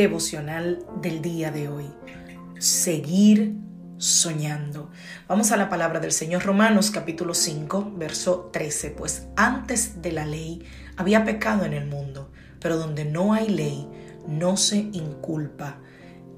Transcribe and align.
Devocional 0.00 0.82
del 1.02 1.20
día 1.20 1.50
de 1.50 1.68
hoy. 1.68 1.84
Seguir 2.58 3.56
soñando. 3.98 4.90
Vamos 5.28 5.52
a 5.52 5.58
la 5.58 5.68
palabra 5.68 6.00
del 6.00 6.12
Señor 6.12 6.42
Romanos 6.42 6.90
capítulo 6.90 7.34
5, 7.34 7.92
verso 7.96 8.48
13. 8.50 8.92
Pues 8.92 9.26
antes 9.36 10.00
de 10.00 10.12
la 10.12 10.24
ley 10.24 10.62
había 10.96 11.26
pecado 11.26 11.66
en 11.66 11.74
el 11.74 11.86
mundo, 11.86 12.32
pero 12.60 12.78
donde 12.78 13.04
no 13.04 13.34
hay 13.34 13.50
ley 13.50 13.86
no 14.26 14.56
se 14.56 14.78
inculpa 14.78 15.80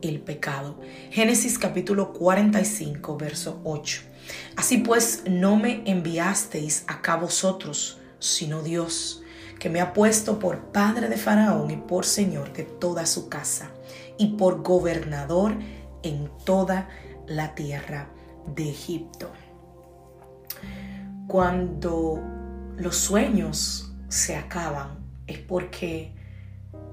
el 0.00 0.20
pecado. 0.20 0.80
Génesis 1.12 1.56
capítulo 1.56 2.12
45, 2.14 3.16
verso 3.16 3.60
8. 3.62 4.02
Así 4.56 4.78
pues, 4.78 5.22
no 5.30 5.54
me 5.54 5.88
enviasteis 5.88 6.82
acá 6.88 7.14
vosotros, 7.14 8.00
sino 8.18 8.62
Dios 8.62 9.21
que 9.62 9.70
me 9.70 9.80
ha 9.80 9.92
puesto 9.92 10.40
por 10.40 10.72
padre 10.72 11.08
de 11.08 11.16
Faraón 11.16 11.70
y 11.70 11.76
por 11.76 12.04
señor 12.04 12.52
de 12.52 12.64
toda 12.64 13.06
su 13.06 13.28
casa 13.28 13.70
y 14.18 14.32
por 14.32 14.60
gobernador 14.60 15.54
en 16.02 16.28
toda 16.44 16.88
la 17.28 17.54
tierra 17.54 18.08
de 18.56 18.68
Egipto. 18.68 19.30
Cuando 21.28 22.20
los 22.76 22.96
sueños 22.96 23.94
se 24.08 24.34
acaban 24.34 24.98
es 25.28 25.38
porque 25.38 26.12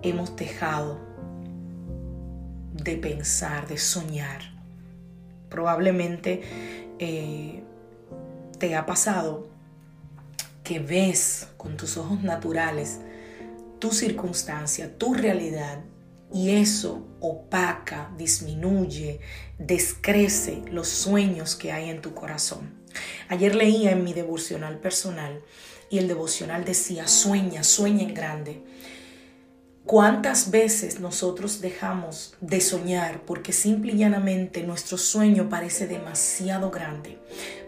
hemos 0.04 0.36
dejado 0.36 1.00
de 2.72 2.98
pensar, 2.98 3.68
de 3.68 3.80
soñar. 3.80 4.42
Probablemente 5.50 6.44
eh, 7.00 7.64
te 8.60 8.76
ha 8.76 8.86
pasado 8.86 9.48
que 10.70 10.78
ves 10.78 11.48
con 11.58 11.78
tus 11.78 11.98
ojos 11.98 12.22
naturales 12.22 13.00
tu 13.80 13.92
circunstancia, 13.92 15.00
tu 15.00 15.16
realidad, 15.16 15.80
y 16.32 16.52
eso 16.52 17.08
opaca, 17.22 18.14
disminuye, 18.20 19.20
descrece 19.58 20.62
los 20.72 20.88
sueños 20.88 21.56
que 21.56 21.72
hay 21.72 21.90
en 21.90 22.02
tu 22.04 22.14
corazón. 22.14 22.76
Ayer 23.30 23.56
leía 23.56 23.90
en 23.94 24.04
mi 24.04 24.14
devocional 24.14 24.78
personal 24.78 25.42
y 25.90 25.98
el 25.98 26.08
devocional 26.08 26.66
decía, 26.66 27.08
sueña, 27.08 27.64
sueña 27.64 28.04
en 28.04 28.14
grande. 28.14 28.62
¿Cuántas 29.90 30.52
veces 30.52 31.00
nosotros 31.00 31.62
dejamos 31.62 32.36
de 32.42 32.62
soñar 32.62 33.24
porque 33.26 33.52
simple 33.52 33.94
y 33.94 33.98
llanamente 33.98 34.62
nuestro 34.62 35.00
sueño 35.00 35.50
parece 35.50 35.88
demasiado 35.88 36.70
grande, 36.70 37.18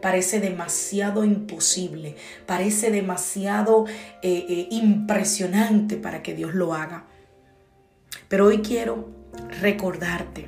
parece 0.03 0.39
demasiado 0.39 1.25
imposible, 1.25 2.15
parece 2.45 2.91
demasiado 2.91 3.87
eh, 4.21 4.45
eh, 4.47 4.67
impresionante 4.69 5.97
para 5.97 6.21
que 6.21 6.35
Dios 6.35 6.53
lo 6.53 6.75
haga? 6.75 7.07
Pero 8.27 8.45
hoy 8.45 8.59
quiero 8.59 9.09
recordarte 9.59 10.47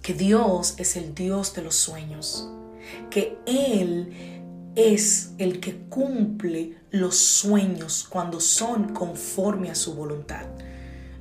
que 0.00 0.14
Dios 0.14 0.72
es 0.78 0.96
el 0.96 1.14
Dios 1.14 1.52
de 1.52 1.60
los 1.64 1.74
sueños, 1.74 2.50
que 3.10 3.36
Él 3.44 4.39
es 4.76 5.32
el 5.38 5.60
que 5.60 5.76
cumple 5.88 6.76
los 6.90 7.16
sueños 7.16 8.06
cuando 8.08 8.40
son 8.40 8.92
conforme 8.94 9.70
a 9.70 9.74
su 9.74 9.94
voluntad. 9.94 10.46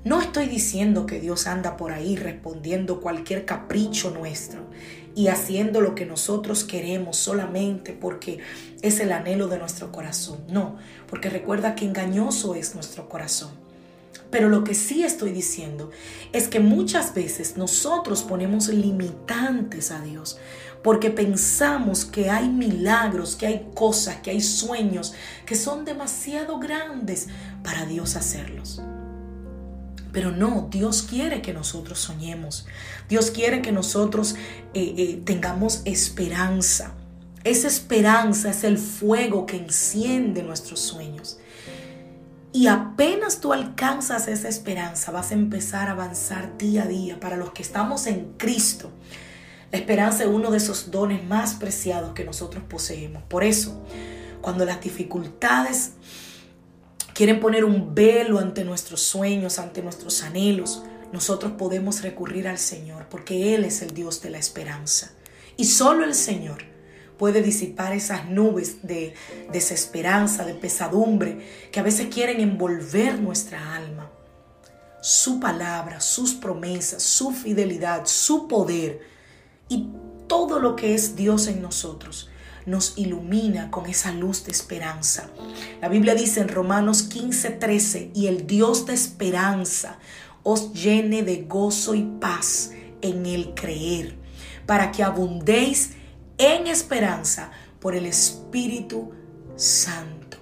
No 0.03 0.21
estoy 0.21 0.47
diciendo 0.47 1.05
que 1.05 1.19
Dios 1.19 1.45
anda 1.45 1.75
por 1.75 1.91
ahí 1.91 2.15
respondiendo 2.15 3.01
cualquier 3.01 3.45
capricho 3.45 4.11
nuestro 4.11 4.61
y 5.13 5.27
haciendo 5.27 5.81
lo 5.81 5.93
que 5.93 6.05
nosotros 6.05 6.63
queremos 6.63 7.17
solamente 7.17 7.91
porque 7.91 8.39
es 8.81 8.99
el 9.01 9.11
anhelo 9.11 9.47
de 9.47 9.59
nuestro 9.59 9.91
corazón. 9.91 10.39
No, 10.47 10.77
porque 11.07 11.29
recuerda 11.29 11.75
que 11.75 11.85
engañoso 11.85 12.55
es 12.55 12.75
nuestro 12.75 13.09
corazón. 13.09 13.51
Pero 14.31 14.47
lo 14.47 14.63
que 14.63 14.75
sí 14.75 15.03
estoy 15.03 15.31
diciendo 15.31 15.89
es 16.33 16.47
que 16.47 16.59
muchas 16.59 17.13
veces 17.13 17.57
nosotros 17.57 18.23
ponemos 18.23 18.69
limitantes 18.69 19.91
a 19.91 20.01
Dios 20.01 20.37
porque 20.83 21.09
pensamos 21.09 22.05
que 22.05 22.29
hay 22.29 22.49
milagros, 22.49 23.35
que 23.35 23.47
hay 23.47 23.67
cosas, 23.73 24.17
que 24.17 24.31
hay 24.31 24.41
sueños 24.41 25.13
que 25.45 25.55
son 25.55 25.85
demasiado 25.85 26.59
grandes 26.59 27.27
para 27.63 27.85
Dios 27.85 28.15
hacerlos. 28.15 28.81
Pero 30.11 30.31
no, 30.31 30.69
Dios 30.71 31.03
quiere 31.03 31.41
que 31.41 31.53
nosotros 31.53 31.99
soñemos. 31.99 32.65
Dios 33.07 33.29
quiere 33.29 33.61
que 33.61 33.71
nosotros 33.71 34.35
eh, 34.73 34.95
eh, 34.97 35.21
tengamos 35.23 35.81
esperanza. 35.85 36.93
Esa 37.43 37.67
esperanza 37.67 38.49
es 38.49 38.63
el 38.63 38.77
fuego 38.77 39.45
que 39.45 39.57
enciende 39.57 40.43
nuestros 40.43 40.79
sueños. 40.79 41.39
Y 42.51 42.67
apenas 42.67 43.39
tú 43.39 43.53
alcanzas 43.53 44.27
esa 44.27 44.49
esperanza, 44.49 45.11
vas 45.11 45.29
a 45.31 45.35
empezar 45.35 45.87
a 45.87 45.91
avanzar 45.91 46.57
día 46.57 46.83
a 46.83 46.87
día. 46.87 47.19
Para 47.19 47.37
los 47.37 47.51
que 47.51 47.61
estamos 47.61 48.07
en 48.07 48.33
Cristo, 48.37 48.91
la 49.71 49.77
esperanza 49.77 50.23
es 50.23 50.29
uno 50.29 50.49
de 50.49 50.57
esos 50.57 50.89
dones 50.89 51.23
más 51.23 51.53
preciados 51.53 52.13
que 52.13 52.23
nosotros 52.23 52.63
poseemos. 52.67 53.21
Por 53.23 53.43
eso, 53.43 53.83
cuando 54.41 54.65
las 54.65 54.81
dificultades 54.81 55.91
quieren 57.13 57.39
poner 57.39 57.65
un 57.65 57.93
velo 57.93 58.39
ante 58.39 58.63
nuestros 58.63 59.01
sueños, 59.01 59.59
ante 59.59 59.83
nuestros 59.83 60.23
anhelos, 60.23 60.83
nosotros 61.11 61.53
podemos 61.53 62.01
recurrir 62.01 62.47
al 62.47 62.57
Señor, 62.57 63.07
porque 63.09 63.53
Él 63.53 63.65
es 63.65 63.81
el 63.81 63.93
Dios 63.93 64.21
de 64.21 64.31
la 64.31 64.39
esperanza. 64.39 65.11
Y 65.55 65.65
solo 65.65 66.03
el 66.03 66.15
Señor 66.15 66.63
puede 67.17 67.43
disipar 67.43 67.93
esas 67.93 68.29
nubes 68.29 68.87
de 68.87 69.13
desesperanza, 69.51 70.45
de 70.45 70.55
pesadumbre, 70.55 71.45
que 71.71 71.79
a 71.79 71.83
veces 71.83 72.07
quieren 72.07 72.39
envolver 72.39 73.19
nuestra 73.19 73.75
alma. 73.75 74.09
Su 75.01 75.39
palabra, 75.39 75.99
sus 75.99 76.33
promesas, 76.33 77.03
su 77.03 77.31
fidelidad, 77.31 78.05
su 78.05 78.47
poder 78.47 79.18
y 79.69 79.89
todo 80.27 80.59
lo 80.59 80.75
que 80.75 80.93
es 80.95 81.15
Dios 81.15 81.47
en 81.47 81.61
nosotros 81.61 82.29
nos 82.65 82.97
ilumina 82.97 83.71
con 83.71 83.87
esa 83.87 84.11
luz 84.11 84.43
de 84.45 84.51
esperanza. 84.51 85.29
La 85.81 85.89
Biblia 85.89 86.13
dice 86.13 86.41
en 86.41 86.49
Romanos 86.49 87.03
15, 87.03 87.51
13, 87.51 88.11
y 88.13 88.27
el 88.27 88.45
Dios 88.45 88.85
de 88.85 88.93
esperanza 88.93 89.97
os 90.43 90.73
llene 90.73 91.23
de 91.23 91.43
gozo 91.43 91.95
y 91.95 92.03
paz 92.19 92.71
en 93.01 93.25
el 93.25 93.53
creer, 93.53 94.17
para 94.65 94.91
que 94.91 95.03
abundéis 95.03 95.91
en 96.37 96.67
esperanza 96.67 97.51
por 97.79 97.95
el 97.95 98.05
Espíritu 98.05 99.11
Santo. 99.55 100.37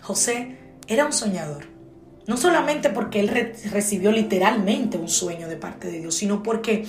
José 0.00 0.58
era 0.86 1.06
un 1.06 1.12
soñador. 1.12 1.79
No 2.26 2.36
solamente 2.36 2.90
porque 2.90 3.20
él 3.20 3.28
recibió 3.28 4.12
literalmente 4.12 4.98
un 4.98 5.08
sueño 5.08 5.48
de 5.48 5.56
parte 5.56 5.90
de 5.90 6.00
Dios, 6.00 6.14
sino 6.14 6.42
porque 6.42 6.84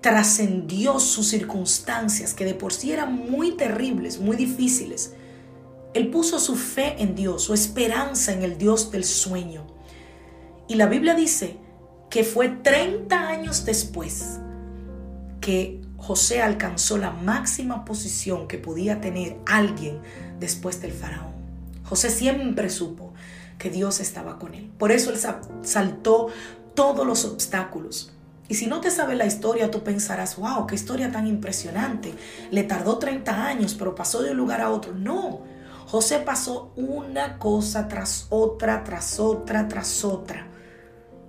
trascendió 0.00 1.00
sus 1.00 1.28
circunstancias, 1.28 2.32
que 2.32 2.44
de 2.44 2.54
por 2.54 2.72
sí 2.72 2.92
eran 2.92 3.30
muy 3.30 3.56
terribles, 3.56 4.20
muy 4.20 4.36
difíciles. 4.36 5.14
Él 5.94 6.08
puso 6.10 6.38
su 6.38 6.56
fe 6.56 6.96
en 6.98 7.14
Dios, 7.14 7.42
su 7.42 7.54
esperanza 7.54 8.32
en 8.32 8.42
el 8.42 8.58
Dios 8.58 8.90
del 8.90 9.04
sueño. 9.04 9.66
Y 10.68 10.74
la 10.74 10.86
Biblia 10.86 11.14
dice 11.14 11.56
que 12.10 12.22
fue 12.22 12.48
30 12.48 13.28
años 13.28 13.64
después 13.64 14.38
que 15.40 15.80
José 15.96 16.42
alcanzó 16.42 16.98
la 16.98 17.10
máxima 17.10 17.84
posición 17.84 18.46
que 18.48 18.58
podía 18.58 19.00
tener 19.00 19.36
alguien 19.46 20.00
después 20.38 20.80
del 20.80 20.92
faraón. 20.92 21.34
José 21.84 22.10
siempre 22.10 22.68
supo 22.70 23.12
que 23.58 23.70
Dios 23.70 24.00
estaba 24.00 24.38
con 24.38 24.54
él. 24.54 24.70
Por 24.78 24.92
eso 24.92 25.10
él 25.10 25.18
saltó 25.62 26.28
todos 26.74 27.06
los 27.06 27.24
obstáculos. 27.24 28.12
Y 28.48 28.54
si 28.54 28.66
no 28.66 28.80
te 28.80 28.90
sabes 28.90 29.16
la 29.16 29.26
historia, 29.26 29.70
tú 29.70 29.82
pensarás, 29.82 30.36
wow, 30.36 30.66
qué 30.66 30.76
historia 30.76 31.10
tan 31.10 31.26
impresionante. 31.26 32.14
Le 32.50 32.62
tardó 32.62 32.98
30 32.98 33.46
años, 33.46 33.74
pero 33.74 33.94
pasó 33.94 34.22
de 34.22 34.30
un 34.30 34.36
lugar 34.36 34.60
a 34.60 34.70
otro. 34.70 34.92
No, 34.92 35.42
José 35.86 36.18
pasó 36.20 36.72
una 36.76 37.38
cosa 37.38 37.88
tras 37.88 38.26
otra, 38.30 38.84
tras 38.84 39.18
otra, 39.18 39.66
tras 39.66 40.04
otra. 40.04 40.46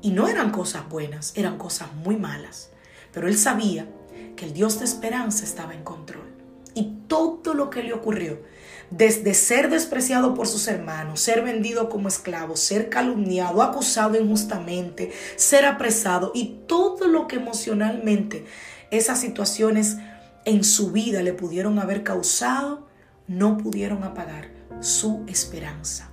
Y 0.01 0.11
no 0.11 0.27
eran 0.27 0.51
cosas 0.51 0.87
buenas, 0.89 1.33
eran 1.35 1.57
cosas 1.57 1.87
muy 2.03 2.17
malas. 2.17 2.69
Pero 3.11 3.27
él 3.27 3.37
sabía 3.37 3.87
que 4.35 4.45
el 4.45 4.53
Dios 4.53 4.79
de 4.79 4.85
esperanza 4.85 5.43
estaba 5.43 5.73
en 5.73 5.83
control. 5.83 6.27
Y 6.75 6.97
todo 7.07 7.55
lo 7.55 7.71
que 7.71 7.81
le 7.81 7.93
ocurrió, 7.93 8.41
desde 8.89 9.33
ser 9.33 9.69
despreciado 9.69 10.33
por 10.33 10.47
sus 10.47 10.67
hermanos, 10.67 11.19
ser 11.19 11.43
vendido 11.43 11.89
como 11.89 12.07
esclavo, 12.07 12.55
ser 12.55 12.89
calumniado, 12.89 13.61
acusado 13.61 14.19
injustamente, 14.19 15.11
ser 15.35 15.65
apresado 15.65 16.31
y 16.33 16.59
todo 16.67 17.07
lo 17.07 17.27
que 17.27 17.35
emocionalmente 17.35 18.45
esas 18.91 19.19
situaciones 19.19 19.97
en 20.45 20.63
su 20.63 20.91
vida 20.91 21.21
le 21.21 21.33
pudieron 21.33 21.79
haber 21.79 22.03
causado, 22.03 22.87
no 23.27 23.57
pudieron 23.57 24.03
apagar 24.03 24.49
su 24.79 25.23
esperanza. 25.27 26.09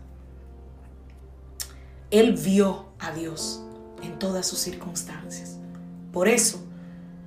Él 2.10 2.32
vio 2.32 2.86
a 2.98 3.12
Dios 3.12 3.62
en 4.02 4.18
todas 4.18 4.46
sus 4.46 4.58
circunstancias. 4.58 5.58
Por 6.12 6.28
eso, 6.28 6.64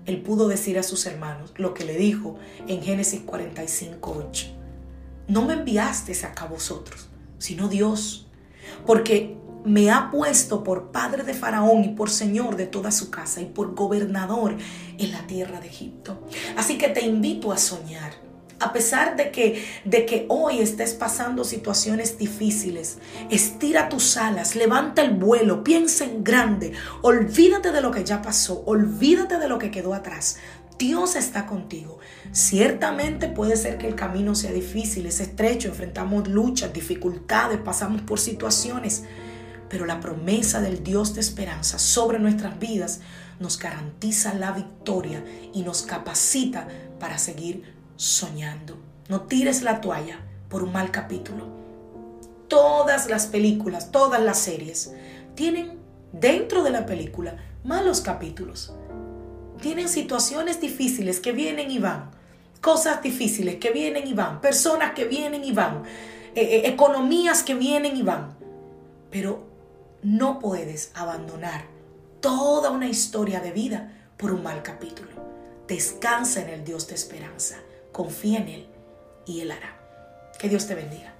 él 0.05 0.21
pudo 0.21 0.47
decir 0.47 0.79
a 0.79 0.83
sus 0.83 1.05
hermanos 1.05 1.53
lo 1.57 1.73
que 1.73 1.85
le 1.85 1.97
dijo 1.97 2.38
en 2.67 2.81
Génesis 2.81 3.21
45, 3.21 4.25
8. 4.29 4.57
No 5.27 5.44
me 5.44 5.53
enviaste 5.53 6.13
acá 6.25 6.45
vosotros, 6.45 7.07
sino 7.38 7.68
Dios, 7.68 8.27
porque 8.85 9.38
me 9.65 9.91
ha 9.91 10.09
puesto 10.09 10.63
por 10.63 10.91
padre 10.91 11.24
de 11.24 11.33
Faraón 11.33 11.83
y 11.83 11.89
por 11.89 12.09
señor 12.09 12.56
de 12.56 12.68
toda 12.68 12.91
su 12.91 13.12
casa 13.12 13.41
y 13.41 13.45
por 13.45 13.75
gobernador 13.75 14.56
en 14.97 15.12
la 15.12 15.27
tierra 15.27 15.59
de 15.59 15.68
Egipto. 15.68 16.25
Así 16.56 16.77
que 16.77 16.88
te 16.89 17.06
invito 17.06 17.51
a 17.51 17.57
soñar 17.57 18.27
a 18.59 18.74
pesar 18.74 19.15
de 19.15 19.31
que, 19.31 19.63
de 19.85 20.06
que 20.06 20.25
hoy 20.29 20.59
estés 20.59 20.94
pasando 20.94 21.44
situaciones 21.44 22.18
difíciles, 22.18 22.97
estira 23.30 23.89
tus 23.89 24.18
alas, 24.18 24.56
levanta 24.56 25.03
el 25.03 25.13
vuelo, 25.13 25.63
piensa 25.63 26.06
en 26.06 26.23
grande, 26.23 26.73
olvídate 27.01 27.71
de 27.71 27.81
lo 27.81 27.91
que 27.91 28.03
ya 28.03 28.21
pasó, 28.21 28.63
olvídate 28.65 29.38
de 29.38 29.47
lo 29.47 29.59
que 29.59 29.71
quedó 29.71 29.94
atrás. 29.94 30.38
Dios 30.77 31.15
está 31.15 31.47
contigo. 31.47 32.00
Ciertamente 32.31 33.27
puede 33.27 33.56
ser 33.56 33.77
que 33.77 33.88
el 33.88 33.95
camino 33.95 34.35
sea 34.35 34.51
difícil, 34.51 35.07
es 35.07 35.19
estrecho, 35.19 35.69
enfrentamos 35.69 36.27
luchas, 36.27 36.71
dificultades, 36.71 37.59
pasamos 37.59 38.01
por 38.01 38.19
situaciones, 38.19 39.03
pero 39.69 39.85
la 39.85 40.00
promesa 40.00 40.62
del 40.62 40.83
Dios 40.83 41.15
de 41.15 41.21
esperanza 41.21 41.79
sobre 41.79 42.19
nuestras 42.19 42.59
vidas 42.59 43.00
nos 43.39 43.57
garantiza 43.57 44.33
la 44.35 44.51
victoria 44.51 45.24
y 45.53 45.63
nos 45.63 45.81
capacita 45.81 46.68
para 47.00 47.18
seguir 47.18 47.63
soñando. 47.95 48.77
No 49.09 49.21
tires 49.21 49.63
la 49.63 49.81
toalla 49.81 50.19
por 50.50 50.63
un 50.63 50.71
mal 50.71 50.91
capítulo. 50.91 51.47
Todas 52.47 53.09
las 53.09 53.25
películas, 53.25 53.91
todas 53.91 54.21
las 54.21 54.38
series 54.38 54.94
tienen 55.35 55.80
dentro 56.13 56.63
de 56.63 56.69
la 56.69 56.85
película 56.85 57.38
malos 57.63 58.01
capítulos. 58.01 58.73
Tienen 59.62 59.89
situaciones 59.89 60.62
difíciles 60.62 61.19
que 61.19 61.31
vienen 61.31 61.71
y 61.71 61.80
van. 61.80 62.12
Cosas 62.62 63.01
difíciles 63.01 63.56
que 63.56 63.71
vienen 63.71 64.07
y 64.07 64.13
van. 64.13 64.42
Personas 64.42 64.94
que 64.94 65.06
vienen 65.06 65.44
y 65.44 65.51
van. 65.51 65.83
Eh, 66.36 66.42
eh, 66.42 66.68
economías 66.68 67.44
que 67.44 67.56
vienen 67.56 67.98
y 67.98 68.01
van. 68.01 68.36
Pero 69.12 69.45
no 70.04 70.39
puedes 70.39 70.92
abandonar 70.94 71.65
toda 72.19 72.71
una 72.71 72.88
historia 72.88 73.39
de 73.39 73.51
vida 73.51 73.94
por 74.18 74.31
un 74.31 74.44
mal 74.44 74.63
capítulo. 74.63 75.09
Descansa 75.68 76.42
en 76.42 76.50
el 76.50 76.63
Dios 76.63 76.88
de 76.88 76.95
esperanza 76.95 77.57
confía 77.98 78.39
en 78.39 78.48
Él 78.48 78.68
y 79.25 79.42
Él 79.42 79.51
hará. 79.51 79.75
Que 80.38 80.48
Dios 80.48 80.68
te 80.68 80.75
bendiga. 80.75 81.13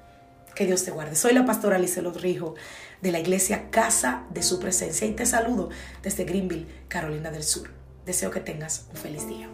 Que 0.56 0.66
Dios 0.66 0.86
te 0.86 0.92
guarde. 0.92 1.16
Soy 1.16 1.34
la 1.34 1.46
pastora 1.46 1.80
Lizelot 1.80 2.18
Rijo 2.18 2.56
de 3.02 3.12
la 3.12 3.20
iglesia 3.20 3.70
Casa 3.72 4.24
de 4.30 4.44
Su 4.44 4.60
Presencia 4.60 5.08
y 5.08 5.14
te 5.14 5.26
saludo 5.26 5.70
desde 6.04 6.24
Greenville, 6.24 6.68
Carolina 6.88 7.32
del 7.32 7.44
Sur. 7.44 7.77
Deseo 8.08 8.32
que 8.32 8.40
tengas 8.40 8.88
un 8.90 8.96
feliz 8.96 9.28
día. 9.28 9.50